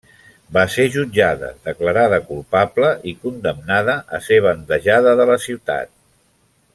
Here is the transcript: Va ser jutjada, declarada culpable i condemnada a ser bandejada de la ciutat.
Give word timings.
Va 0.55 0.61
ser 0.75 0.85
jutjada, 0.95 1.49
declarada 1.67 2.19
culpable 2.31 2.89
i 3.13 3.15
condemnada 3.27 3.99
a 4.19 4.23
ser 4.29 4.43
bandejada 4.49 5.17
de 5.21 5.33
la 5.35 5.41
ciutat. 5.49 5.97